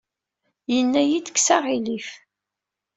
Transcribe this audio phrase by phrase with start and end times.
[0.73, 2.09] Yenna-iyi-d kkes aɣilif.